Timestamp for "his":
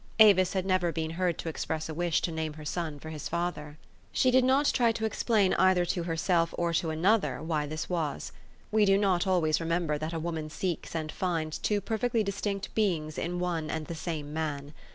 3.11-3.29